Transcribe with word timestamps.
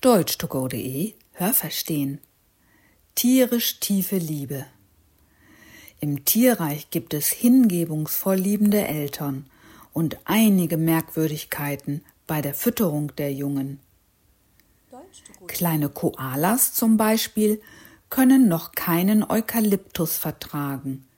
Deutsch2go.de 0.00 1.14
Hörverstehen. 1.32 2.20
Tierisch 3.16 3.80
tiefe 3.80 4.18
Liebe. 4.18 4.64
Im 5.98 6.24
Tierreich 6.24 6.90
gibt 6.90 7.14
es 7.14 7.26
hingebungsvoll 7.30 8.36
liebende 8.36 8.86
Eltern 8.86 9.46
und 9.92 10.16
einige 10.24 10.76
Merkwürdigkeiten 10.76 12.04
bei 12.28 12.40
der 12.40 12.54
Fütterung 12.54 13.16
der 13.16 13.32
Jungen. 13.32 13.80
Kleine 15.48 15.88
Koalas 15.88 16.74
zum 16.74 16.96
Beispiel 16.96 17.60
können 18.08 18.46
noch 18.46 18.76
keinen 18.76 19.28
Eukalyptus 19.28 20.16
vertragen. 20.16 21.08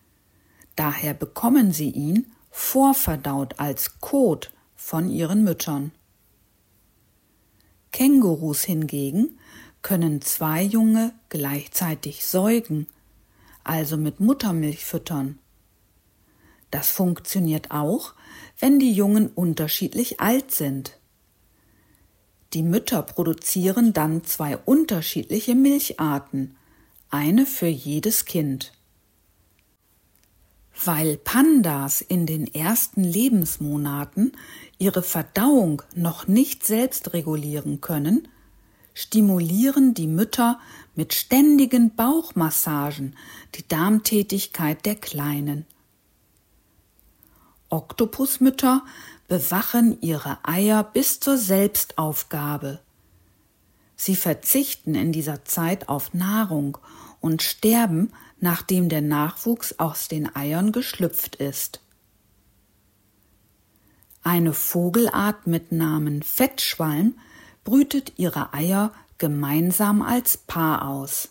Daher 0.74 1.12
bekommen 1.12 1.74
sie 1.74 1.90
ihn 1.90 2.32
vorverdaut 2.50 3.60
als 3.60 4.00
Kot 4.00 4.50
von 4.74 5.10
ihren 5.10 5.44
Müttern. 5.44 5.92
Kängurus 7.92 8.64
hingegen 8.64 9.38
können 9.82 10.20
zwei 10.20 10.62
Junge 10.62 11.12
gleichzeitig 11.28 12.24
säugen, 12.24 12.86
also 13.64 13.96
mit 13.96 14.20
Muttermilch 14.20 14.84
füttern. 14.84 15.38
Das 16.70 16.90
funktioniert 16.90 17.70
auch, 17.70 18.14
wenn 18.58 18.78
die 18.78 18.92
Jungen 18.92 19.28
unterschiedlich 19.28 20.20
alt 20.20 20.52
sind. 20.52 20.98
Die 22.52 22.62
Mütter 22.62 23.02
produzieren 23.02 23.92
dann 23.92 24.24
zwei 24.24 24.56
unterschiedliche 24.56 25.54
Milcharten, 25.54 26.56
eine 27.08 27.46
für 27.46 27.66
jedes 27.66 28.24
Kind. 28.24 28.72
Weil 30.82 31.18
Pandas 31.18 32.00
in 32.00 32.26
den 32.26 32.46
ersten 32.46 33.04
Lebensmonaten 33.04 34.32
ihre 34.78 35.02
Verdauung 35.02 35.82
noch 35.94 36.26
nicht 36.26 36.64
selbst 36.64 37.12
regulieren 37.12 37.80
können, 37.80 38.28
stimulieren 38.94 39.92
die 39.94 40.06
Mütter 40.06 40.58
mit 40.94 41.12
ständigen 41.12 41.94
Bauchmassagen 41.94 43.14
die 43.54 43.66
Darmtätigkeit 43.68 44.86
der 44.86 44.94
Kleinen. 44.94 45.66
Oktopusmütter 47.68 48.84
bewachen 49.28 50.00
ihre 50.00 50.38
Eier 50.42 50.82
bis 50.82 51.20
zur 51.20 51.36
Selbstaufgabe. 51.36 52.80
Sie 53.96 54.16
verzichten 54.16 54.94
in 54.94 55.12
dieser 55.12 55.44
Zeit 55.44 55.88
auf 55.88 56.14
Nahrung 56.14 56.78
und 57.20 57.42
sterben, 57.42 58.12
nachdem 58.40 58.88
der 58.88 59.02
Nachwuchs 59.02 59.78
aus 59.78 60.08
den 60.08 60.34
Eiern 60.34 60.72
geschlüpft 60.72 61.36
ist. 61.36 61.80
Eine 64.22 64.52
Vogelart 64.52 65.46
mit 65.46 65.72
Namen 65.72 66.22
Fettschwalm 66.22 67.14
brütet 67.64 68.18
ihre 68.18 68.52
Eier 68.52 68.92
gemeinsam 69.18 70.02
als 70.02 70.36
Paar 70.36 70.88
aus. 70.88 71.30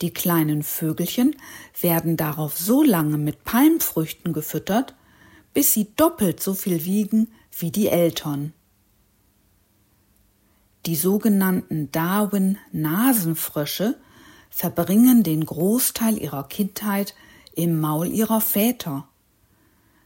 Die 0.00 0.12
kleinen 0.12 0.62
Vögelchen 0.62 1.36
werden 1.80 2.16
darauf 2.16 2.56
so 2.56 2.82
lange 2.82 3.18
mit 3.18 3.44
Palmfrüchten 3.44 4.32
gefüttert, 4.32 4.94
bis 5.54 5.72
sie 5.72 5.88
doppelt 5.96 6.40
so 6.40 6.54
viel 6.54 6.84
wiegen 6.84 7.28
wie 7.58 7.72
die 7.72 7.88
Eltern. 7.88 8.52
Die 10.86 10.96
sogenannten 10.96 11.90
Darwin-Nasenfrösche 11.90 13.96
verbringen 14.50 15.22
den 15.22 15.44
Großteil 15.44 16.18
ihrer 16.18 16.44
Kindheit 16.44 17.14
im 17.54 17.80
Maul 17.80 18.08
ihrer 18.08 18.40
Väter. 18.40 19.08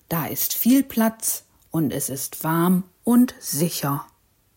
Da 0.09 0.27
ist 0.27 0.53
viel 0.53 0.83
Platz 0.83 1.45
und 1.71 1.93
es 1.93 2.09
ist 2.09 2.45
warm 2.45 2.85
und 3.05 3.35
sicher. 3.41 4.07